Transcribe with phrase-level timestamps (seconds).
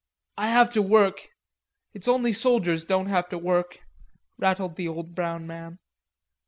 [0.35, 1.27] "I have to work.
[1.93, 3.81] It's only soldiers don't have to work,"
[4.39, 5.77] rattled the old brown man.